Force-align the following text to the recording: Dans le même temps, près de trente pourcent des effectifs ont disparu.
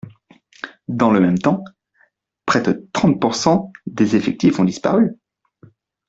Dans 0.87 1.11
le 1.11 1.19
même 1.19 1.37
temps, 1.37 1.63
près 2.47 2.63
de 2.63 2.89
trente 2.91 3.21
pourcent 3.21 3.71
des 3.85 4.15
effectifs 4.15 4.57
ont 4.59 4.63
disparu. 4.63 5.15